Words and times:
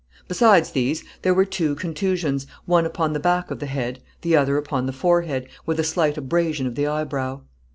Besides 0.27 0.71
these, 0.71 1.03
there 1.21 1.35
were 1.35 1.45
two 1.45 1.75
contusions, 1.75 2.47
one 2.65 2.87
upon 2.87 3.13
the 3.13 3.19
back 3.19 3.51
of 3.51 3.59
the 3.59 3.67
head, 3.67 4.01
the 4.21 4.35
other 4.35 4.57
upon 4.57 4.87
the 4.87 4.93
forehead, 4.93 5.47
with 5.67 5.79
a 5.79 5.83
slight 5.83 6.17
abrasion 6.17 6.65
of 6.65 6.73
the 6.73 6.87
eyebrow. 6.87 7.41